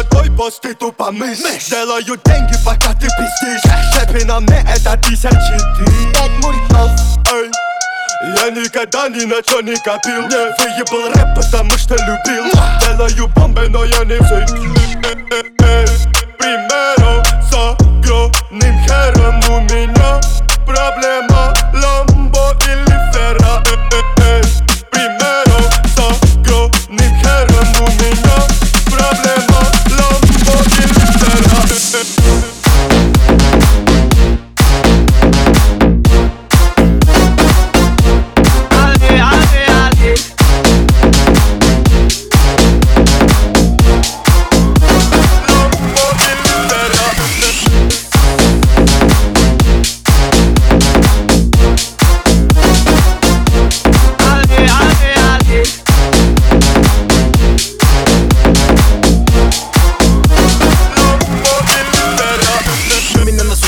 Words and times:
на 0.00 0.02
твой 0.04 0.30
пост 0.30 0.62
ты 0.62 0.74
тупо 0.74 1.10
мышь 1.10 1.38
Делаю 1.68 2.18
деньги, 2.24 2.54
пока 2.64 2.94
ты 2.94 3.08
пиздишь 3.16 3.62
Шепи 3.92 4.24
на 4.24 4.40
мне 4.40 4.64
это 4.74 4.96
тысячи 5.02 5.28
ты 5.28 6.12
Пять 6.12 6.30
мультов 6.42 6.90
Эй, 7.32 7.50
я 8.36 8.50
никогда 8.50 9.08
ни 9.08 9.24
на 9.24 9.42
что 9.42 9.60
не 9.60 9.76
копил 9.76 10.22
Не 10.22 10.52
выебал 10.58 11.12
рэп, 11.12 11.36
потому 11.36 11.76
что 11.76 11.94
любил 11.94 12.50
Делаю 12.80 13.28
бомбы, 13.28 13.68
но 13.68 13.84
я 13.84 14.04
не 14.04 14.16
взрыв 14.16 15.49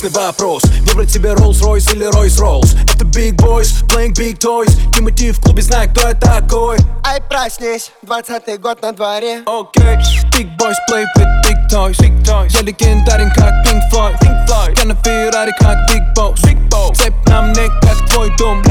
Насущный 0.00 0.22
вопрос. 0.22 0.62
Выбрать 0.82 1.10
себе 1.10 1.30
Rolls-Royce 1.30 1.92
или 1.92 2.06
Royce-Rolls? 2.06 2.76
Это 2.94 3.04
Big 3.04 3.34
Boys, 3.34 3.84
playing 3.88 4.12
big 4.12 4.38
toys. 4.38 4.70
Тимати 4.94 5.32
в 5.32 5.40
клубе 5.40 5.60
знает, 5.60 5.90
кто 5.90 6.06
я 6.06 6.14
такой. 6.14 6.78
Ай, 7.04 7.20
проснись, 7.28 7.90
двадцатый 8.02 8.58
год 8.58 8.80
на 8.80 8.92
дворе. 8.92 9.42
Окей. 9.46 9.96
Big 10.30 10.56
Boys 10.56 10.76
play 10.88 11.04
with 11.16 11.26
big 11.44 11.56
toys. 11.68 11.98
Big 11.98 12.22
toys. 12.22 12.48
Я 12.50 12.62
легендарен 12.62 13.28
как 13.30 13.52
Pink 13.66 13.80
Floyd. 13.90 14.16
Pink 14.20 14.46
Floyd. 14.46 14.78
Я 14.78 14.84
на 14.84 14.94
Феррари 15.02 15.52
как 15.58 15.78
Big 15.90 16.14
Boss. 16.16 16.34
Big 16.44 16.68
Boss. 16.68 16.94
Цепь 16.94 17.14
на 17.26 17.42
мне 17.42 17.66
как 17.82 18.08
твой 18.08 18.30
дом. 18.36 18.62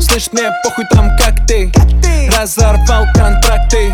Слышь, 0.00 0.28
мне 0.30 0.52
похуй 0.62 0.84
там 0.92 1.10
как 1.16 1.44
ты. 1.48 1.72
Разорвал 2.38 3.06
контракты. 3.12 3.92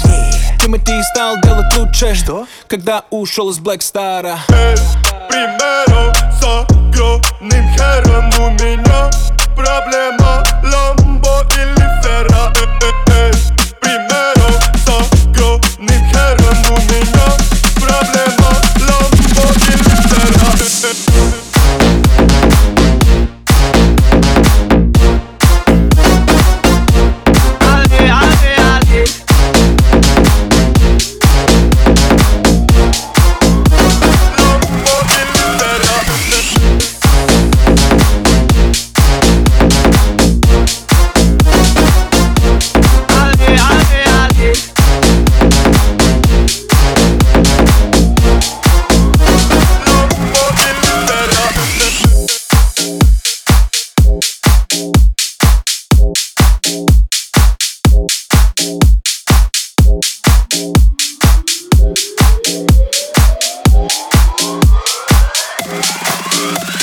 Тимати 0.60 1.02
стал 1.04 1.40
делать 1.40 1.74
лучше. 1.74 2.14
Что? 2.14 2.46
Когда 2.68 3.04
ушел 3.08 3.48
из 3.48 3.58
Black 3.60 3.78
Star. 3.78 4.36
Примером 5.30 6.02
good. 65.82 66.81